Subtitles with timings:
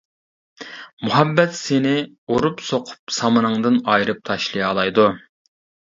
[1.07, 5.07] مۇھەببەت سېنى ئۇرۇپ-سوقۇپ سامىنىڭدىن ئايرىپ تاشلىيالايدۇ.